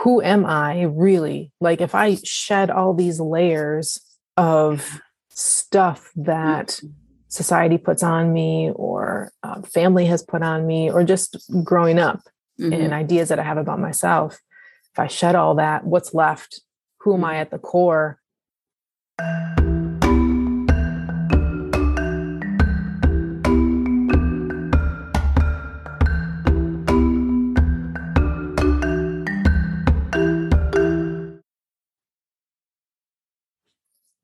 [0.00, 1.52] who am I really?
[1.60, 4.00] Like, if I shed all these layers
[4.36, 6.80] of stuff that
[7.28, 12.20] society puts on me or uh, family has put on me or just growing up
[12.58, 12.72] mm-hmm.
[12.72, 14.38] and ideas that I have about myself,
[14.92, 16.62] if I shed all that, what's left?
[17.00, 17.40] Who am I mm-hmm.
[17.40, 18.18] at the core?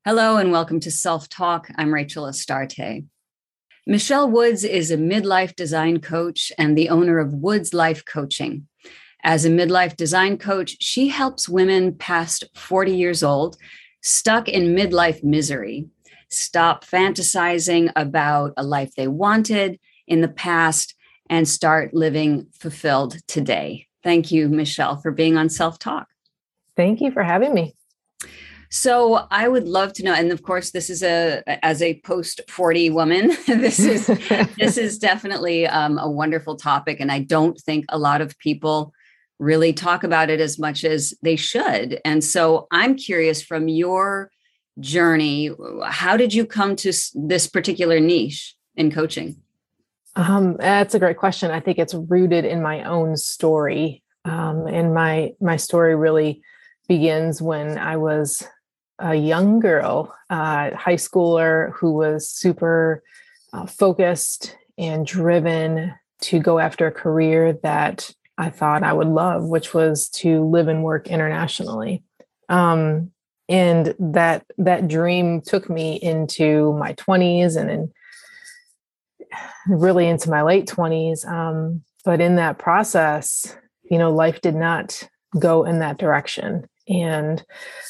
[0.07, 1.67] Hello, and welcome to Self Talk.
[1.75, 3.03] I'm Rachel Astarte.
[3.85, 8.69] Michelle Woods is a midlife design coach and the owner of Woods Life Coaching.
[9.21, 13.57] As a midlife design coach, she helps women past 40 years old
[14.01, 15.87] stuck in midlife misery
[16.29, 20.95] stop fantasizing about a life they wanted in the past
[21.29, 23.87] and start living fulfilled today.
[24.05, 26.07] Thank you, Michelle, for being on Self Talk.
[26.77, 27.73] Thank you for having me.
[28.69, 32.41] So I would love to know, and of course, this is a as a post
[32.49, 34.07] forty woman, this is
[34.57, 38.93] this is definitely um, a wonderful topic, and I don't think a lot of people
[39.39, 42.01] really talk about it as much as they should.
[42.03, 44.31] And so I'm curious from your
[44.79, 45.51] journey,
[45.85, 49.37] how did you come to this particular niche in coaching?
[50.15, 51.51] Um, that's a great question.
[51.51, 56.41] I think it's rooted in my own story, um, and my my story really
[56.87, 58.43] begins when I was
[58.99, 63.03] a young girl, uh, high schooler who was super
[63.53, 69.45] uh, focused and driven to go after a career that I thought I would love,
[69.45, 72.03] which was to live and work internationally.
[72.49, 73.11] Um,
[73.49, 77.91] and that that dream took me into my 20s and in,
[79.67, 81.25] really into my late 20s.
[81.27, 83.55] Um, but in that process,
[83.89, 85.07] you know, life did not
[85.39, 87.43] go in that direction and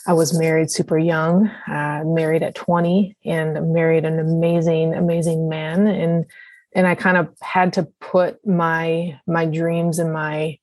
[0.08, 5.88] I was married super young, uh, married at 20, and married an amazing, amazing man.
[5.88, 6.25] And
[6.75, 10.59] and I kind of had to put my my dreams and my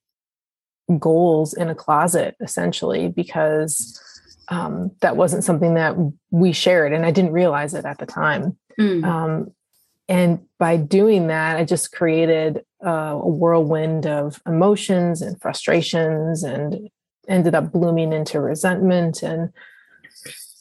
[0.98, 4.00] goals in a closet essentially because
[4.48, 5.96] um, that wasn't something that
[6.30, 8.58] we shared, and I didn't realize it at the time.
[8.78, 9.04] Mm.
[9.04, 9.54] Um,
[10.08, 16.90] and by doing that, I just created a whirlwind of emotions and frustrations and
[17.28, 19.52] ended up blooming into resentment and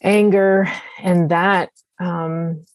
[0.02, 0.68] anger.
[1.00, 1.70] And that
[2.00, 2.66] um,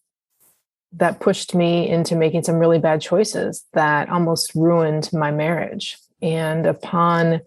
[0.92, 5.98] that pushed me into making some really bad choices that almost ruined my marriage.
[6.22, 7.40] And upon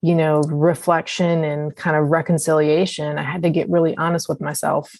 [0.00, 4.94] you know reflection and kind of reconciliation i had to get really honest with myself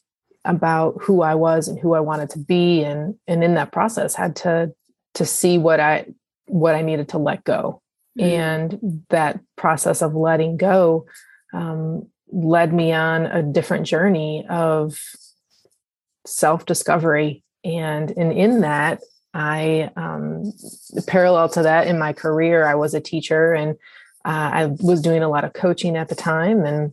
[0.45, 2.83] about who i was and who i wanted to be.
[2.83, 4.73] And and in that process had to
[5.15, 6.07] to see what i
[6.47, 7.83] what i needed to let go
[8.19, 8.31] Mm-hmm.
[8.31, 11.06] And that process of letting go
[11.53, 15.01] um, led me on a different journey of
[16.27, 17.43] self discovery.
[17.65, 19.01] And, and in that,
[19.34, 20.53] I, um,
[21.06, 23.77] parallel to that in my career, I was a teacher and
[24.25, 26.93] uh, I was doing a lot of coaching at the time and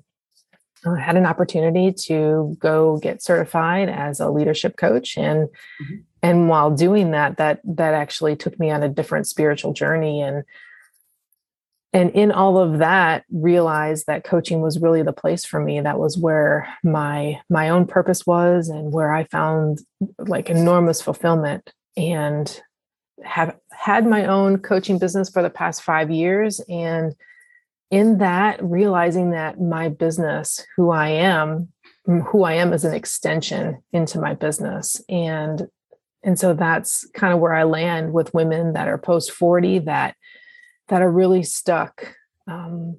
[0.86, 5.96] I had an opportunity to go get certified as a leadership coach and mm-hmm.
[6.22, 10.44] and while doing that that that actually took me on a different spiritual journey and
[11.96, 15.80] and in all of that realized that coaching was really the place for me.
[15.80, 19.80] That was where my my own purpose was and where i found
[20.20, 21.72] like enormous fulfillment.
[21.96, 22.62] And
[23.24, 26.60] have had my own coaching business for the past 5 years.
[26.68, 27.16] And
[27.90, 31.70] in that realizing that my business who i am
[32.28, 35.02] who i am is an extension into my business.
[35.08, 35.68] And
[36.24, 40.18] and so that's kind of where i land with women that are post 40 that
[40.88, 42.16] that are really stuck
[42.48, 42.98] um,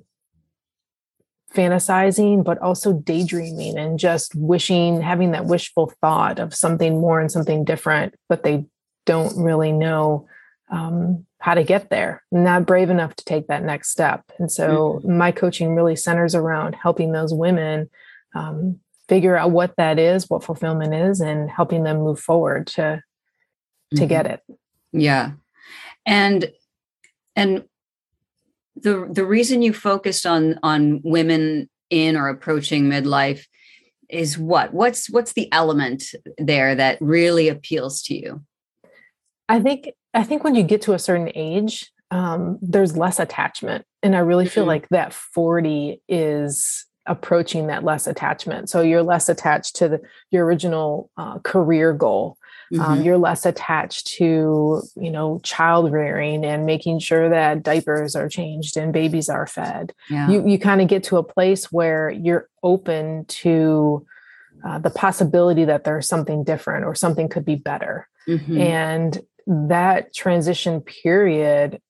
[1.55, 7.31] fantasizing, but also daydreaming and just wishing, having that wishful thought of something more and
[7.31, 8.67] something different, but they
[9.07, 10.29] don't really know
[10.71, 14.25] um, how to get there, not brave enough to take that next step.
[14.39, 15.17] And so mm-hmm.
[15.17, 17.89] my coaching really centers around helping those women
[18.35, 23.03] um, figure out what that is, what fulfillment is, and helping them move forward to
[23.93, 24.07] to mm-hmm.
[24.09, 24.41] get it.
[24.93, 25.33] Yeah.
[26.05, 26.51] And
[27.37, 27.65] and
[28.77, 33.47] the the reason you focused on on women in or approaching midlife
[34.09, 34.73] is what?
[34.73, 36.05] What's what's the element
[36.39, 38.43] there that really appeals to you?
[39.49, 43.85] I think i think when you get to a certain age um, there's less attachment.
[44.03, 44.69] And i really feel mm-hmm.
[44.69, 48.69] like that 40 is approaching that less attachment.
[48.69, 50.01] So you're less attached to the,
[50.31, 52.37] your original uh, career goal
[52.73, 52.81] mm-hmm.
[52.81, 58.29] Um, you're less attached to, you know, child rearing and making sure that diapers are
[58.29, 59.93] changed and babies are fed.
[60.11, 60.29] Yeah.
[60.29, 64.07] You you kind of get to a place where you're open to
[64.65, 68.09] uh, the possibility that there's something different or something could be better.
[68.29, 68.61] Mm-hmm.
[68.61, 71.81] And that transition period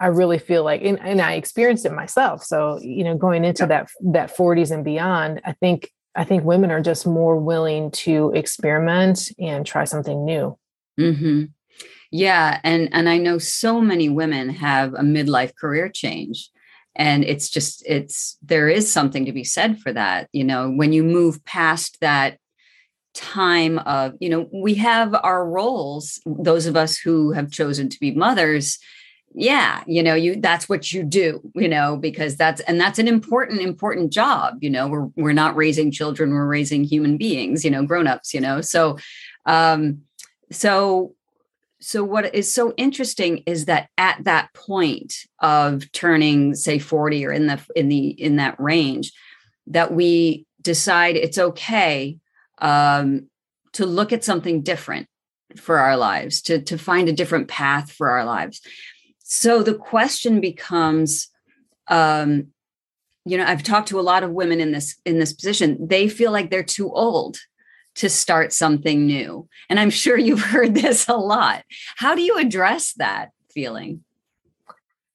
[0.00, 2.42] I really feel like, and, and, I experienced it myself.
[2.42, 3.68] So, you know, going into yeah.
[3.68, 8.30] that that 40s and beyond, I think I think women are just more willing to
[8.34, 10.56] experiment and try something new.
[10.98, 11.44] Mm-hmm.
[12.10, 16.50] Yeah, and and I know so many women have a midlife career change,
[16.94, 20.28] and it's just it's there is something to be said for that.
[20.32, 22.38] You know, when you move past that
[23.14, 27.98] time of you know we have our roles those of us who have chosen to
[28.00, 28.78] be mothers
[29.34, 33.08] yeah you know you that's what you do you know because that's and that's an
[33.08, 37.70] important important job you know we're we're not raising children we're raising human beings you
[37.70, 38.96] know grown-ups you know so
[39.46, 40.00] um
[40.52, 41.14] so
[41.80, 47.32] so what is so interesting is that at that point of turning say 40 or
[47.32, 49.12] in the in the in that range
[49.66, 52.18] that we decide it's okay
[52.58, 53.28] um
[53.72, 55.08] to look at something different
[55.56, 58.60] for our lives to to find a different path for our lives
[59.24, 61.28] so the question becomes
[61.88, 62.48] um,
[63.24, 65.78] you know i've talked to a lot of women in this in this position.
[65.84, 67.38] They feel like they're too old
[67.96, 69.48] to start something new.
[69.68, 71.64] And i'm sure you've heard this a lot.
[71.96, 74.04] How do you address that feeling?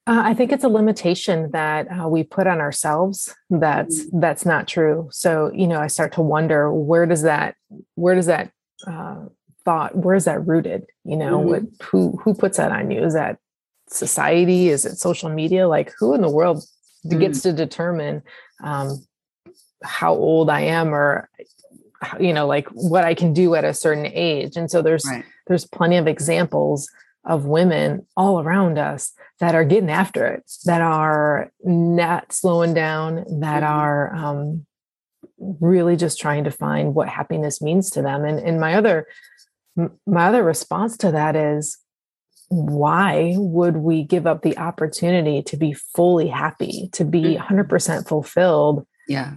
[0.07, 4.19] Uh, i think it's a limitation that uh, we put on ourselves that's mm-hmm.
[4.19, 5.07] that's not true.
[5.11, 7.55] So you know i start to wonder where does that
[7.93, 8.51] where does that
[8.87, 9.25] uh,
[9.65, 10.87] thought where is that rooted?
[11.03, 11.49] You know mm-hmm.
[11.49, 13.03] what who who puts that on you?
[13.03, 13.37] Is that
[13.89, 14.69] society?
[14.69, 15.67] Is it social media?
[15.67, 16.63] Like, who in the world
[17.05, 17.19] mm.
[17.19, 18.23] gets to determine
[18.63, 19.05] um,
[19.83, 21.29] how old I am or
[22.19, 24.55] you know like what I can do at a certain age?
[24.55, 25.25] And so there's right.
[25.47, 26.89] there's plenty of examples
[27.25, 33.15] of women all around us that are getting after it, that are not slowing down,
[33.41, 33.73] that mm-hmm.
[33.73, 34.65] are um,
[35.37, 38.25] really just trying to find what happiness means to them.
[38.25, 39.07] And and my other
[40.05, 41.77] my other response to that is
[42.49, 48.07] why would we give up the opportunity to be fully happy, to be 100% mm-hmm.
[48.07, 48.85] fulfilled?
[49.07, 49.35] Yeah.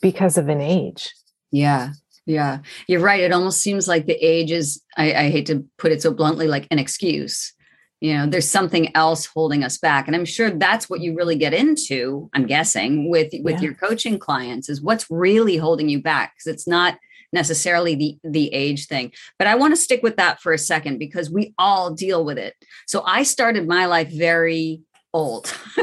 [0.00, 1.12] Because of an age.
[1.50, 1.92] Yeah.
[2.26, 2.58] Yeah.
[2.88, 3.22] You're right.
[3.22, 6.46] It almost seems like the age is, I, I hate to put it so bluntly,
[6.46, 7.52] like an excuse.
[8.00, 10.06] You know, there's something else holding us back.
[10.06, 13.60] And I'm sure that's what you really get into, I'm guessing, with with yeah.
[13.62, 16.34] your coaching clients is what's really holding you back.
[16.34, 16.98] Because it's not
[17.32, 19.12] necessarily the the age thing.
[19.38, 22.38] But i want to stick with that for a second because we all deal with
[22.38, 22.54] it.
[22.86, 24.80] So i started my life very
[25.12, 25.54] old.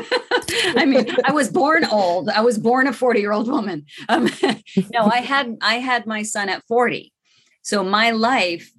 [0.76, 2.30] I mean i was born old.
[2.30, 3.86] I was born a 40 year old woman.
[4.10, 4.30] Um,
[4.94, 7.12] no i had i had my son at 40
[7.62, 8.72] so my life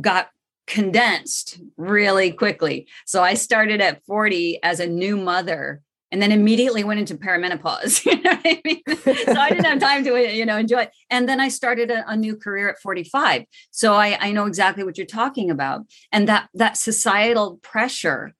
[0.00, 0.28] got
[0.66, 2.86] condensed really quickly.
[3.06, 5.82] So i started at 40 as a new mother
[6.12, 8.04] and then immediately went into perimenopause.
[8.10, 8.82] You know I mean?
[8.86, 10.88] so I didn't have time to, you know, enjoy.
[11.10, 13.44] And then I started a, a new career at 45.
[13.70, 15.82] So I, I know exactly what you're talking about.
[16.10, 18.34] And that that societal pressure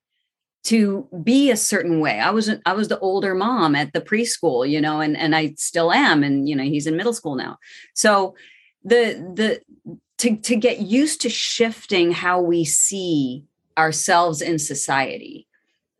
[0.64, 2.18] to be a certain way.
[2.20, 5.54] I was I was the older mom at the preschool, you know, and and I
[5.56, 6.22] still am.
[6.22, 7.58] And you know, he's in middle school now.
[7.94, 8.34] So
[8.82, 13.44] the the to to get used to shifting how we see
[13.78, 15.46] ourselves in society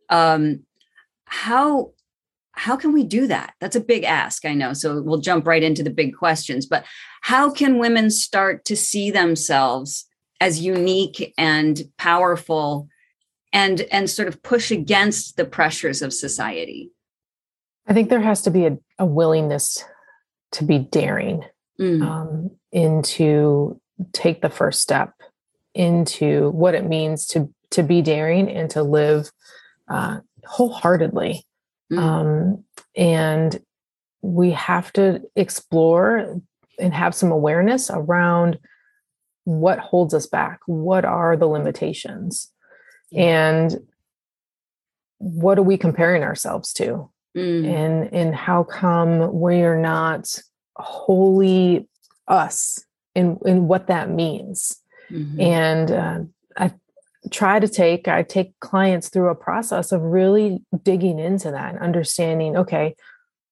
[0.09, 0.59] um
[1.31, 1.91] how
[2.51, 5.63] how can we do that that's a big ask i know so we'll jump right
[5.63, 6.83] into the big questions but
[7.21, 10.05] how can women start to see themselves
[10.41, 12.89] as unique and powerful
[13.53, 16.91] and and sort of push against the pressures of society
[17.87, 19.85] i think there has to be a, a willingness
[20.51, 21.45] to be daring
[21.79, 22.05] mm.
[22.05, 23.79] um, into
[24.11, 25.13] take the first step
[25.73, 29.31] into what it means to to be daring and to live
[29.91, 31.45] uh, wholeheartedly.
[31.91, 31.99] Mm.
[31.99, 32.63] Um,
[32.95, 33.61] and
[34.21, 36.39] we have to explore
[36.79, 38.59] and have some awareness around
[39.43, 40.59] what holds us back.
[40.65, 42.51] What are the limitations?
[43.13, 43.75] And
[45.17, 47.09] what are we comparing ourselves to?
[47.35, 47.65] Mm.
[47.65, 50.33] And and how come we're not
[50.75, 51.87] wholly
[52.27, 52.83] us
[53.15, 54.77] in in what that means?
[55.09, 55.41] Mm-hmm.
[55.41, 56.19] And uh,
[56.57, 56.73] I
[57.29, 61.83] try to take i take clients through a process of really digging into that and
[61.83, 62.95] understanding okay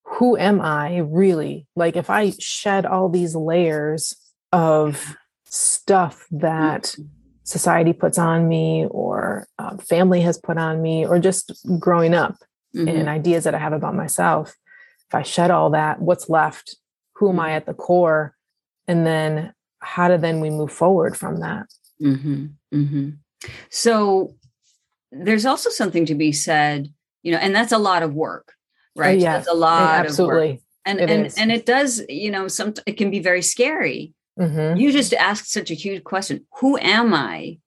[0.03, 4.15] who am i really like if i shed all these layers
[4.51, 7.03] of stuff that mm-hmm.
[7.43, 12.37] society puts on me or uh, family has put on me or just growing up
[12.75, 12.87] mm-hmm.
[12.87, 14.55] and ideas that i have about myself
[15.07, 16.75] if i shed all that what's left
[17.15, 17.57] who am i mm-hmm.
[17.57, 18.35] at the core
[18.87, 21.67] and then how do then we move forward from that
[22.01, 22.47] mm-hmm.
[22.73, 23.09] Mm-hmm.
[23.69, 24.35] So
[25.11, 26.87] there's also something to be said
[27.23, 28.53] you know and that's a lot of work
[28.97, 31.37] Oh, right yeah, that's a lot absolutely of work and It and is.
[31.37, 34.79] and it does you know some it can be very scary Mhm.
[34.79, 37.59] you just ask such a huge question who am i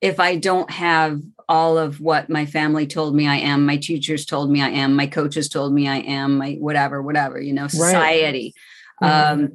[0.00, 4.24] if i don't have all of what my family told me i am my teachers
[4.26, 7.68] told me i am my coaches told me i am my whatever whatever you know
[7.68, 8.54] society
[9.02, 9.08] Mhm.
[9.32, 9.48] um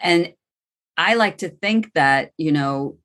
[0.00, 0.32] and
[0.96, 2.98] i like to think that you know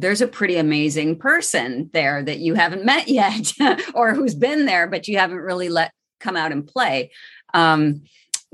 [0.00, 3.52] there's a pretty amazing person there that you haven't met yet
[3.94, 7.10] or who's been there but you haven't really let come out and play.
[7.54, 8.02] Um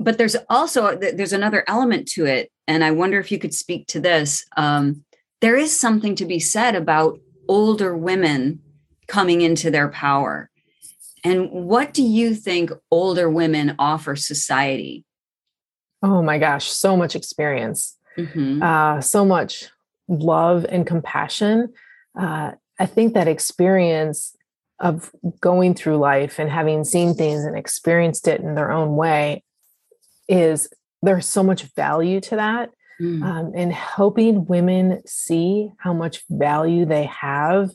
[0.01, 3.87] but there's also there's another element to it and i wonder if you could speak
[3.87, 4.45] to this.
[4.57, 5.03] Um
[5.41, 8.59] there is something to be said about older women
[9.07, 10.49] coming into their power.
[11.23, 15.05] And what do you think older women offer society?
[16.01, 17.95] Oh my gosh so much experience.
[18.17, 18.61] Mhm.
[18.61, 19.69] uh, so much
[20.09, 21.73] love and compassion.
[22.19, 24.35] Uh, I think that experience
[24.79, 29.43] of going through life and having seen things and experienced it in their own way
[30.27, 30.69] is
[31.01, 32.69] there's so much value to that.
[33.01, 33.23] Mm.
[33.23, 37.71] Um, and helping women see how much value they have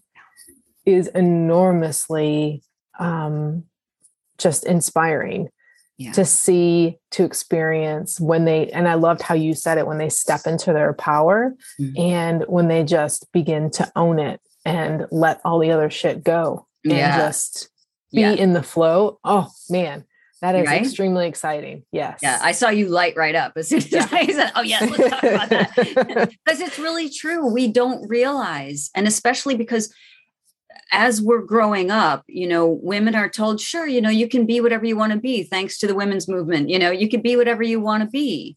[0.85, 2.63] is enormously
[2.99, 3.65] um,
[4.37, 5.49] just inspiring
[5.97, 6.11] Yeah.
[6.13, 10.09] to see to experience when they and i loved how you said it when they
[10.09, 11.99] step into their power Mhm.
[12.01, 16.67] and when they just begin to own it and let all the other shit go
[16.83, 17.17] and Yeah.
[17.17, 17.69] just
[18.13, 18.33] be yeah.
[18.33, 20.05] in the flow oh man
[20.43, 20.83] that is Right?
[20.83, 24.09] extremely exciting yes Yeah, I saw you light right up as soon as Yeah.
[24.11, 25.71] I said, "Oh yes, let's talk about that."
[26.45, 27.47] Because it's really true.
[27.47, 29.95] We don't realize, and especially because
[30.93, 34.61] as we're growing up, you know, women are told, "Sure, you know, you can be
[34.61, 37.37] whatever you want to be." Thanks to the women's movement, you know, you can be
[37.37, 38.57] whatever you want to be.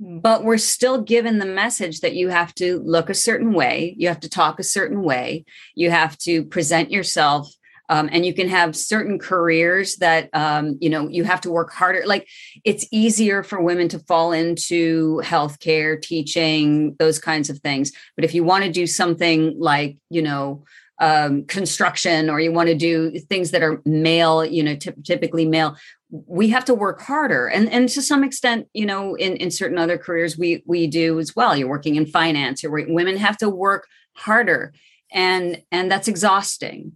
[0.00, 4.08] But we're still given the message that you have to look a certain way, you
[4.08, 7.52] have to talk a certain way, you have to present yourself
[7.88, 11.72] um, and you can have certain careers that um, you know you have to work
[11.72, 12.28] harder like
[12.64, 18.34] it's easier for women to fall into healthcare teaching those kinds of things but if
[18.34, 20.64] you want to do something like you know
[21.00, 25.46] um, construction or you want to do things that are male you know typ- typically
[25.46, 25.76] male
[26.10, 27.48] we have to work harder.
[27.48, 31.18] And and to some extent you know in in certain other careers we we do
[31.18, 31.56] as well.
[31.56, 34.72] You're working in finance or women have to work harder
[35.12, 36.92] and and that's exhausting.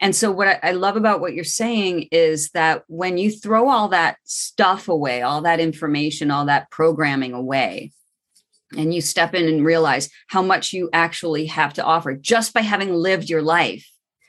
[0.00, 3.88] And so, what I love about what you're saying is that when you throw all
[3.88, 7.92] that stuff away, all that information, all that programming away,
[8.76, 12.60] and you step in and realize how much you actually have to offer just by
[12.60, 13.86] having lived your life,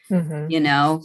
[0.09, 0.49] Mhm.
[0.49, 1.03] you know,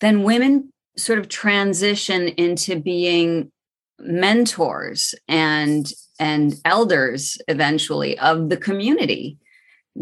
[0.00, 3.50] then women sort of transition into being
[3.98, 9.38] mentors and and elders eventually of the community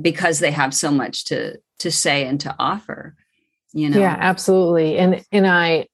[0.01, 3.15] because they have so much to to say and to offer
[3.73, 3.99] you know?
[3.99, 4.99] Yeah absolutely.
[4.99, 5.87] And and i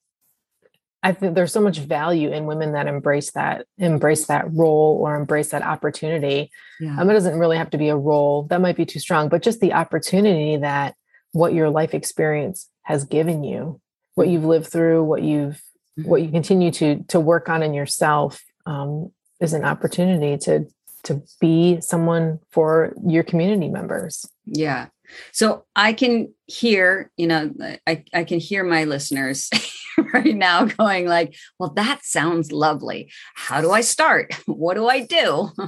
[1.03, 5.17] i think there's so much value in women that embrace that embrace that role or
[5.17, 6.51] embrace that opportunity.
[6.79, 6.99] Yeah.
[6.99, 8.45] Um, it doesn't really have to be a role.
[8.45, 10.95] That might be too strong but just the opportunity that
[11.33, 13.81] what your life experience has given you
[14.15, 15.63] what you've lived through what you've
[15.97, 20.67] what you continue to to work on in yourself um, is an opportunity to
[21.03, 24.29] to be someone for your community members.
[24.45, 24.89] Yeah
[25.33, 27.53] so i can hear you know
[27.87, 29.51] i, I can hear my listeners
[30.13, 33.11] right now going like well that sounds lovely.
[33.35, 34.35] How do i start?
[34.47, 35.51] What do i do?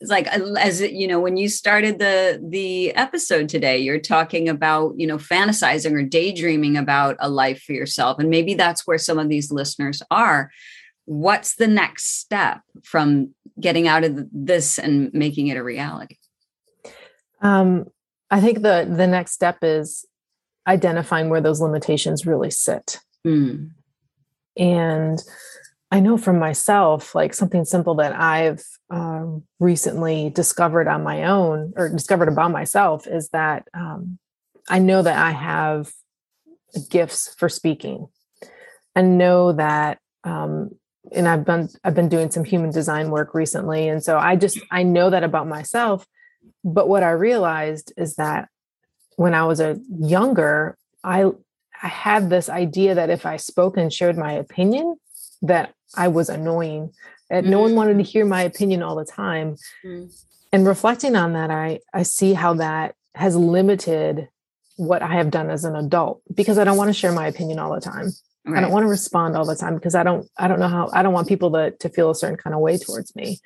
[0.00, 4.94] It's like as you know when you started the the episode today you're talking about
[4.96, 9.18] you know fantasizing or daydreaming about a life for yourself and maybe that's where some
[9.18, 10.50] of these listeners are.
[11.06, 16.16] What's the next step from getting out of this and making it a reality?
[17.42, 17.86] Um,
[18.30, 20.04] i think the the next step is
[20.66, 23.70] identifying where those limitations really sit Mm,
[24.56, 25.22] And
[25.90, 31.72] I know from myself, like something simple that I've um, recently discovered on my own
[31.76, 34.18] or discovered about myself is that um,
[34.68, 35.90] I know that I have
[36.88, 38.08] gifts for speaking.
[38.94, 40.70] I know that, um,
[41.12, 44.60] and I've been I've been doing some human design work recently, and so I just
[44.70, 46.06] I know that about myself.
[46.64, 48.48] But what I realized is that
[49.16, 51.30] when I was a younger, I
[51.82, 54.96] I had this idea that if I spoke and shared my opinion,
[55.42, 56.92] that I was annoying,
[57.30, 59.56] that no one wanted to hear my opinion all the time.
[59.84, 60.12] Mm.
[60.52, 64.28] And reflecting on that, I I see how that has limited
[64.76, 67.58] what I have done as an adult because I don't want to share my opinion
[67.58, 68.10] all the time.
[68.46, 70.88] I don't want to respond all the time because I don't I don't know how
[70.92, 73.38] I don't want people to to feel a certain kind of way towards me.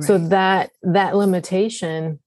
[0.00, 2.20] So that that limitation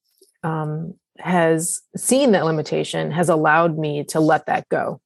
[0.44, 5.02] um, has seen that limitation has allowed me to let that go.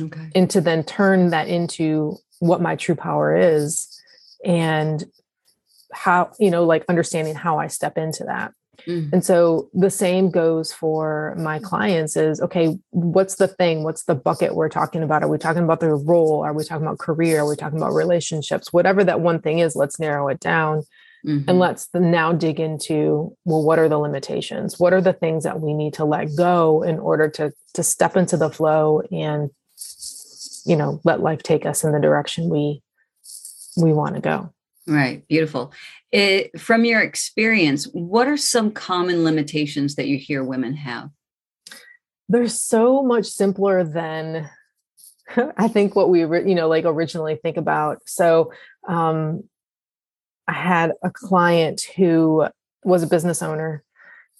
[0.00, 0.30] Okay.
[0.34, 4.00] and to then turn that into what my true power is
[4.42, 5.04] and
[5.92, 8.52] how you know like understanding how i step into that.
[8.86, 9.12] Mm.
[9.12, 13.84] and so the same goes for my clients is okay what's the thing?
[13.84, 15.22] What's the bucket we're talking about?
[15.22, 16.42] Are we talking about their role?
[16.42, 17.40] Are we talking about career?
[17.40, 18.72] Are we talking about relationships?
[18.72, 20.84] Whatever that one thing is let's narrow it down
[21.24, 21.48] mm-hmm.
[21.48, 24.78] and let's now dig into well what are the limitations?
[24.78, 28.16] What are the things that we need to let go in order to to step
[28.16, 29.50] into the flow and
[30.64, 32.82] you know let life take us in the direction we
[33.76, 34.52] we want to go?
[34.86, 35.72] Right beautiful.
[36.10, 41.10] It, from your experience what are some common limitations that you hear women have?
[42.28, 44.50] They're so much simpler than
[45.56, 48.02] i think what we you know like originally think about.
[48.06, 48.52] So
[48.88, 49.44] um
[50.48, 52.46] i had a client who
[52.84, 53.82] was a business owner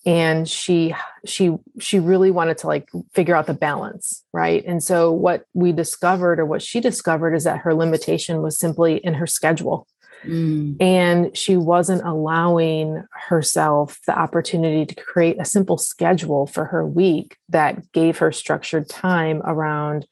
[0.05, 0.95] and she
[1.25, 5.73] she she really wanted to like figure out the balance right and so what we
[5.73, 9.87] discovered or what she discovered is that her limitation was simply in her schedule
[10.25, 10.77] mm.
[10.81, 17.37] and she wasn't allowing herself the opportunity to create a simple schedule for her week
[17.49, 20.07] that gave her structured time around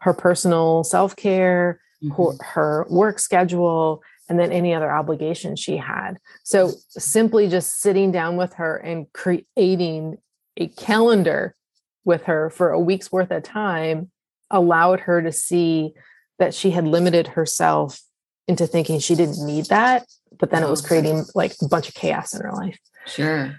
[0.00, 2.14] her personal self-care mm-hmm.
[2.14, 6.16] her, her work schedule and then any other obligation she had.
[6.44, 10.18] So simply just sitting down with her and creating
[10.56, 11.56] a calendar
[12.04, 14.10] with her for a week's worth of time
[14.48, 15.94] allowed her to see
[16.38, 18.00] that she had limited herself
[18.46, 20.06] into thinking she didn't need that,
[20.38, 22.78] but then it was creating like a bunch of chaos in her life.
[23.06, 23.56] Sure.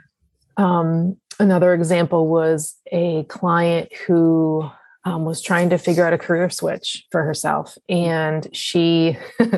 [0.56, 4.70] Um, another example was a client who
[5.04, 7.78] um, was trying to figure out a career switch for herself.
[7.90, 9.18] And she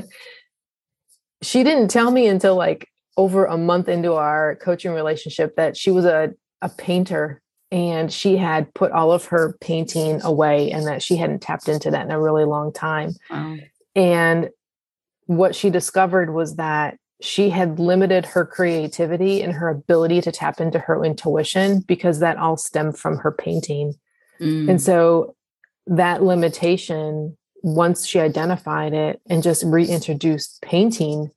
[1.43, 5.91] she didn't tell me until like over a month into our coaching relationship that she
[5.91, 6.31] was a,
[6.61, 11.41] a painter and she had put all of her painting away and that she hadn't
[11.41, 13.13] tapped into that in a really long time.
[13.29, 13.57] Wow.
[13.95, 14.49] And
[15.25, 20.59] what she discovered was that she had limited her creativity and her ability to tap
[20.59, 23.93] into her intuition because that all stemmed from her painting.
[24.39, 24.69] Mm.
[24.69, 25.35] And so
[25.87, 31.31] that limitation once she identified it and just reintroduced painting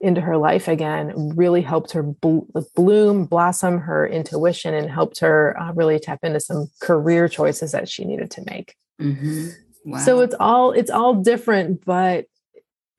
[0.00, 5.72] into her life again really helped her bloom blossom her intuition and helped her uh,
[5.72, 9.48] really tap into some career choices that she needed to make mm-hmm.
[9.86, 9.98] wow.
[9.98, 12.26] so it's all it's all different but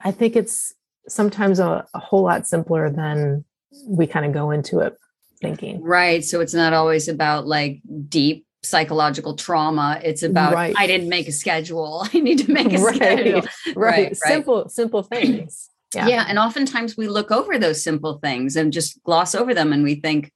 [0.01, 0.73] i think it's
[1.07, 3.45] sometimes a, a whole lot simpler than
[3.87, 4.95] we kind of go into it
[5.39, 9.99] thinking right so it's not always about like deep psychological trauma.
[10.03, 10.75] It's about right.
[10.77, 12.07] I didn't make a schedule.
[12.13, 12.95] I need to make a right.
[12.95, 13.41] schedule.
[13.75, 13.75] Right.
[13.75, 14.17] right.
[14.17, 15.69] Simple, simple things.
[15.95, 16.07] Yeah.
[16.07, 16.25] yeah.
[16.27, 19.95] And oftentimes we look over those simple things and just gloss over them and we
[19.95, 20.31] think,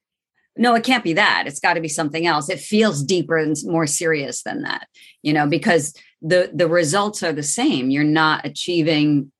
[0.57, 1.45] no, it can't be that.
[1.47, 2.49] It's got to be something else.
[2.49, 4.87] It feels deeper and more serious than that,
[5.21, 7.89] you know, because the the results are the same.
[7.89, 9.31] You're not achieving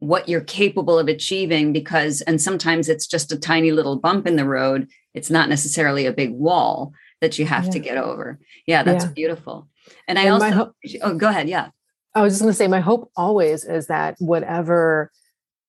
[0.00, 4.36] what you're capable of achieving because and sometimes it's just a tiny little bump in
[4.36, 4.88] the road.
[5.14, 7.70] It's not necessarily a big wall that you have yeah.
[7.70, 8.38] to get over.
[8.66, 9.10] Yeah, that's yeah.
[9.12, 9.68] beautiful.
[10.08, 11.48] And I and also, oh, go ahead.
[11.48, 11.70] Yeah.
[12.14, 15.12] I was just going to say, my hope always is that whatever,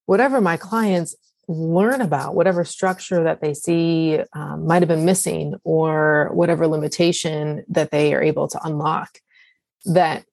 [0.06, 1.16] whatever my clients
[1.48, 7.64] learn about, whatever structure that they see um, might have been missing, or whatever limitation
[7.68, 9.20] that they are able to unlock,
[9.86, 10.24] that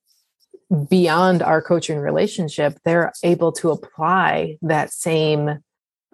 [0.89, 5.59] beyond our coaching relationship, they're able to apply that same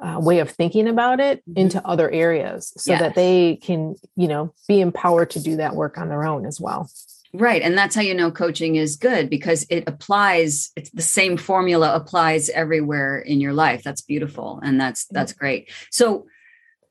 [0.01, 1.59] uh, way of thinking about it mm-hmm.
[1.59, 3.01] into other areas so yes.
[3.01, 6.61] that they can you know be empowered to do that work on their own as
[6.61, 6.89] well.
[7.33, 11.37] Right and that's how you know coaching is good because it applies it's the same
[11.37, 13.83] formula applies everywhere in your life.
[13.83, 15.71] That's beautiful and that's that's great.
[15.91, 16.27] So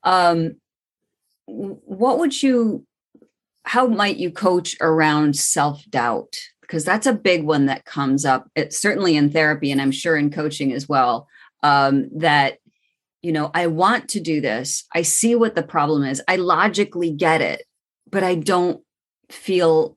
[0.02, 0.56] um
[1.46, 2.86] what would you
[3.66, 6.36] how might you coach around self-doubt?
[6.60, 10.16] Because that's a big one that comes up it's certainly in therapy and i'm sure
[10.16, 11.28] in coaching as well
[11.64, 12.58] um, that
[13.24, 14.84] you know, I want to do this.
[14.94, 16.20] I see what the problem is.
[16.28, 17.62] I logically get it,
[18.10, 18.82] but I don't
[19.30, 19.96] feel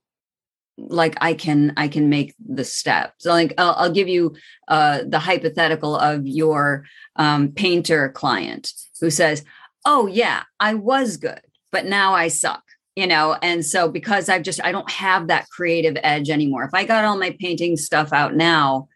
[0.78, 3.16] like I can I can make the step.
[3.18, 4.34] So like I'll, I'll give you
[4.70, 6.86] uh, the hypothetical of your
[7.18, 9.44] um, painter client who says,
[9.84, 12.64] "Oh yeah, I was good, but now I suck."
[12.96, 16.64] You know, and so because I've just I don't have that creative edge anymore.
[16.64, 18.88] If I got all my painting stuff out now,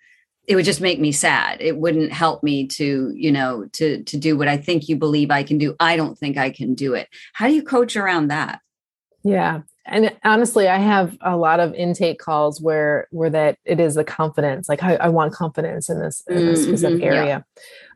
[0.47, 1.61] it would just make me sad.
[1.61, 5.31] It wouldn't help me to you know to to do what i think you believe
[5.31, 5.75] i can do.
[5.79, 7.09] I don't think i can do it.
[7.33, 8.61] How do you coach around that?
[9.23, 9.61] Yeah.
[9.85, 14.03] And honestly i have a lot of intake calls where where that it is the
[14.03, 17.25] confidence like i, I want confidence in this, in this mm-hmm, specific area.
[17.25, 17.41] Yeah.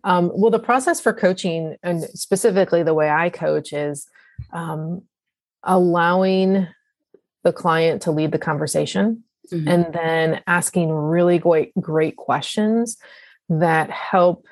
[0.03, 4.07] um, well the process for coaching and specifically the way i coach is
[4.51, 5.03] um,
[5.63, 6.67] allowing
[7.43, 9.67] the client to lead the conversation mm-hmm.
[9.67, 12.97] and then asking really great great questions
[13.49, 14.45] that help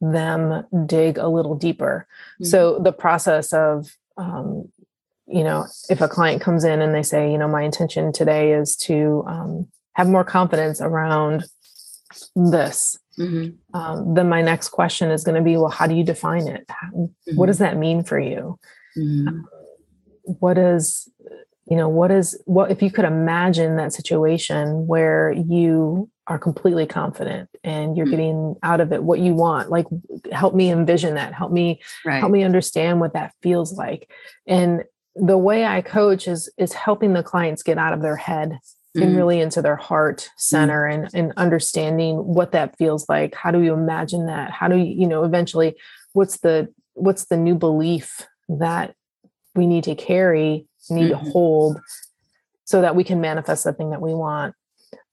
[0.00, 2.44] them dig a little deeper mm-hmm.
[2.44, 4.70] so the process of um,
[5.26, 8.52] you know if a client comes in and they say you know my intention today
[8.52, 11.44] is to um, have more confidence around
[12.34, 13.78] this mm-hmm.
[13.78, 16.66] um, then my next question is going to be well how do you define it
[16.66, 17.36] mm-hmm.
[17.36, 18.58] what does that mean for you
[18.96, 19.28] mm-hmm.
[19.28, 19.48] um,
[20.24, 21.08] what is
[21.70, 26.86] you know what is what if you could imagine that situation where you are completely
[26.86, 28.10] confident and you're mm-hmm.
[28.10, 29.86] getting out of it what you want like
[30.32, 32.20] help me envision that help me right.
[32.20, 34.10] help me understand what that feels like
[34.46, 38.50] and the way i coach is is helping the clients get out of their head
[38.50, 39.02] mm-hmm.
[39.02, 40.32] and really into their heart mm-hmm.
[40.38, 41.04] center mm-hmm.
[41.04, 44.84] and and understanding what that feels like how do you imagine that how do you
[44.84, 45.74] you know eventually
[46.12, 48.94] what's the what's the new belief that
[49.54, 51.24] we need to carry need mm-hmm.
[51.24, 51.80] to hold
[52.64, 54.54] so that we can manifest the thing that we want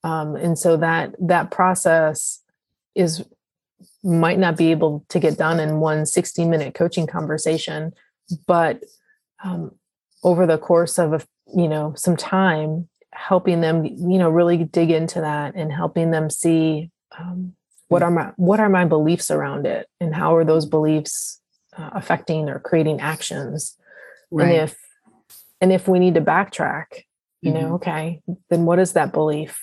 [0.04, 2.42] um, and so that that process
[2.94, 3.24] is
[4.02, 7.92] might not be able to get done in one 60 minute coaching conversation
[8.46, 8.82] but
[9.44, 9.72] um,
[10.22, 11.20] over the course of a,
[11.54, 16.28] you know some time helping them you know really dig into that and helping them
[16.30, 17.54] see um,
[17.88, 21.40] what are my what are my beliefs around it and how are those beliefs
[21.76, 23.76] uh, affecting or creating actions
[24.30, 24.46] right.
[24.46, 24.76] and if
[25.60, 27.02] and if we need to backtrack
[27.42, 27.62] you mm-hmm.
[27.62, 29.62] know okay then what is that belief?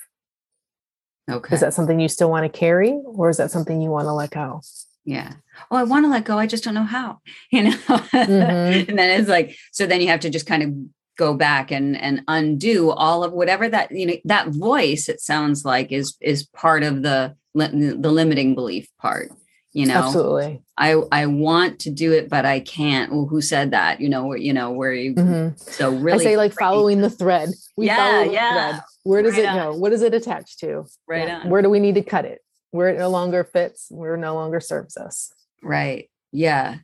[1.32, 1.56] Okay.
[1.56, 4.14] is that something you still want to carry or is that something you want to
[4.14, 4.62] let go?
[5.06, 5.34] Yeah.
[5.72, 7.20] Oh i want to let go i just don't know how
[7.52, 7.72] you know?
[7.72, 8.90] Mm-hmm.
[8.90, 10.74] and then it's like so then you have to just kind of
[11.18, 15.64] go back and and undo all of whatever that you know that voice it sounds
[15.64, 19.32] like is is part of the the limiting belief part
[19.74, 20.62] you know absolutely.
[20.78, 23.12] I i want to do it but i can't.
[23.12, 24.00] Well who said that?
[24.00, 25.58] You know where you know where you mm-hmm.
[25.58, 27.50] so really i say like following the thread.
[27.76, 28.70] We yeah yeah.
[28.70, 28.84] thread.
[29.04, 30.86] where does right it go what is it attached to?
[31.08, 31.48] Right yeah.
[31.48, 32.40] where do we need to cut it?
[32.72, 35.32] Where it no longer fits where it no longer serves us.
[35.62, 36.10] Right.
[36.32, 36.78] Yeah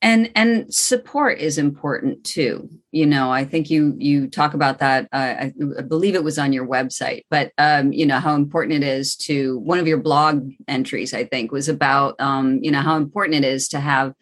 [0.00, 2.68] and and support is important too.
[2.90, 6.38] You know i think you you talk about that uh, I, I, believe it was
[6.38, 9.98] on your website but um, you know how important it is to one of your
[9.98, 14.14] blog entries i think was about um, you know how important it is to have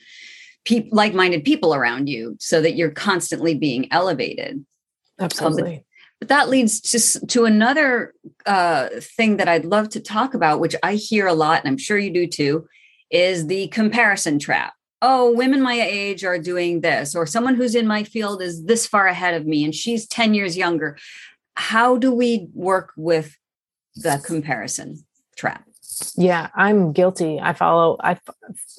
[0.64, 4.66] pe- like-minded people around you so that you're constantly being elevated.
[5.20, 5.82] Absolutely um,
[6.18, 8.12] but, but that leads to to another
[8.46, 11.78] uh, thing that i'd love to talk about which i hear a lot and i'm
[11.78, 12.66] sure you do too
[13.10, 17.86] is the comparison trap oh, women my age are doing this, or someone who's in
[17.86, 20.96] my field is this far ahead of me and she's 10 years younger.
[21.54, 23.36] How do we work with
[23.94, 25.04] the comparison
[25.36, 25.64] trap?
[26.16, 27.40] Yeah, I'm guilty.
[27.40, 28.18] I follow, I,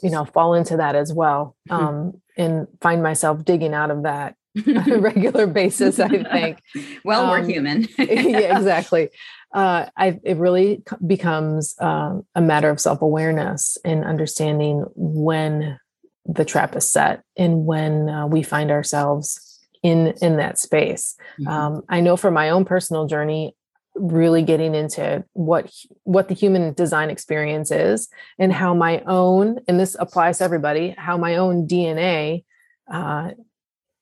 [0.04, 4.36] you know, fall into that as well um, and find myself digging out of that
[4.68, 6.62] on a regular basis, I think.
[7.04, 7.88] well, um, we're human.
[7.98, 9.10] yeah, exactly.
[9.54, 15.80] Uh, I, it really becomes uh, a matter of self awareness and understanding when
[16.28, 21.16] the trap is set and when uh, we find ourselves in in that space.
[21.40, 21.48] Mm-hmm.
[21.48, 23.56] um, i know for my own personal journey
[23.96, 25.72] really getting into what
[26.04, 30.94] what the human design experience is and how my own and this applies to everybody
[30.98, 32.44] how my own dna
[32.92, 33.32] uh,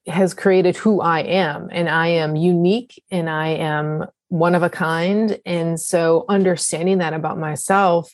[0.08, 1.70] has created who i am.
[1.72, 5.40] And i am unique and i am one of a kind.
[5.46, 8.14] And so understanding that about myself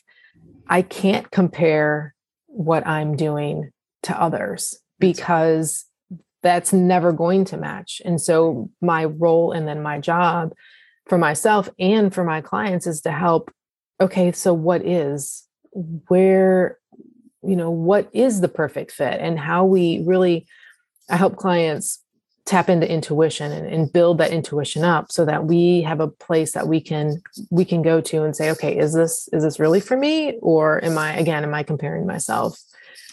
[0.68, 2.14] i can't compare
[2.46, 3.71] what i'm doing
[4.02, 5.86] to others because
[6.42, 8.02] that's never going to match.
[8.04, 10.52] And so my role and then my job
[11.06, 13.52] for myself and for my clients is to help
[14.00, 15.46] okay, so what is
[16.08, 16.78] where
[17.44, 19.20] you know what is the perfect fit?
[19.20, 20.46] And how we really
[21.08, 22.00] I help clients
[22.44, 26.52] tap into intuition and, and, build that intuition up so that we have a place
[26.52, 29.80] that we can we can go to and say okay is this is this really
[29.80, 30.38] for me?
[30.42, 32.60] Or am i again am i comparing myself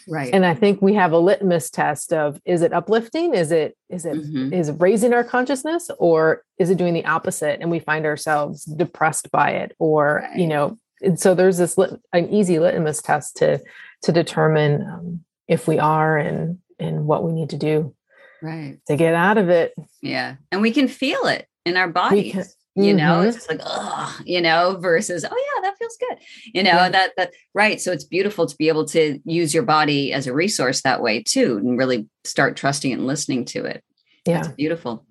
[0.09, 0.33] right.
[0.33, 3.33] And i think we have a litmus test of is it uplifting?
[3.33, 4.53] Is it is it mm-hmm.
[4.53, 8.65] is it raising our consciousness or is it doing the opposite and we find ourselves
[8.65, 10.37] depressed by it or right.
[10.37, 13.61] you know and so there's this lit, an easy litmus test to
[14.03, 17.93] to determine um, if we are and and what we need to do
[18.41, 18.79] right.
[18.87, 19.73] to get out of it.
[20.01, 23.27] Yeah and we can feel it in our bodies you know mm-hmm.
[23.27, 26.17] it's just like oh you know versus oh yeah that feels good
[26.53, 26.89] you know yeah.
[26.89, 30.33] that that right so it's beautiful to be able to use your body as a
[30.33, 33.83] resource that way too and really start trusting and listening to it.
[34.25, 34.41] Yeah.
[34.41, 35.05] That's beautiful.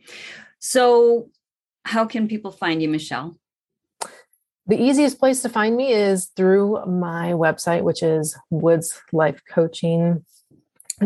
[0.60, 1.30] So
[1.84, 3.38] how can people find you michelle?
[4.66, 10.24] The easiest place to find me is through my website which is woods life coaching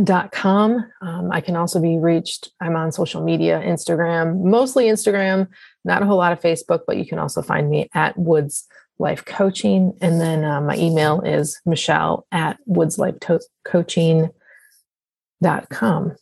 [0.04, 0.90] dot com.
[1.00, 2.50] Um, I can also be reached.
[2.60, 5.48] I'm on social media, Instagram, mostly Instagram,
[5.84, 8.66] not a whole lot of Facebook, but you can also find me at Woods
[8.98, 9.92] Life Coaching.
[10.00, 13.16] And then uh, my email is Michelle at Woods Life
[13.64, 14.30] Coaching
[15.42, 16.16] dot com.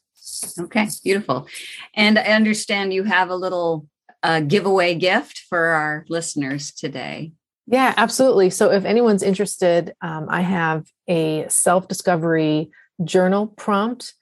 [0.59, 1.47] Okay, beautiful.
[1.95, 3.87] And I understand you have a little
[4.23, 7.33] uh, giveaway gift for our listeners today.
[7.67, 8.51] Yeah, absolutely.
[8.51, 12.71] So if anyone's interested, um, I have a self discovery
[13.05, 14.15] journal prompt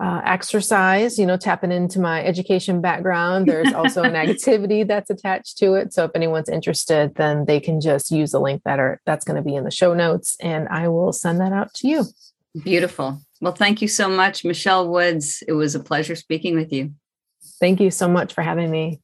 [0.00, 3.46] uh, exercise, you know, tapping into my education background.
[3.46, 5.92] There's also an activity that's attached to it.
[5.92, 9.36] So if anyone's interested, then they can just use the link that are that's going
[9.36, 12.04] to be in the show notes, and I will send that out to you.
[12.62, 13.20] Beautiful.
[13.40, 15.42] Well, thank you so much, Michelle Woods.
[15.46, 16.92] It was a pleasure speaking with you.
[17.60, 19.00] Thank you so much for having me.